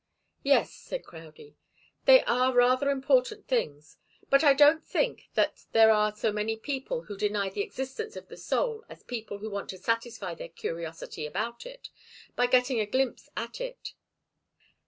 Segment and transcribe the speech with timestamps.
[0.41, 1.57] "Yes," said Crowdie,
[2.05, 3.99] "they are rather important things.
[4.31, 8.27] But I don't think that there are so many people who deny the existence of
[8.27, 11.89] the soul as people who want to satisfy their curiosity about it,
[12.35, 13.93] by getting a glimpse at it.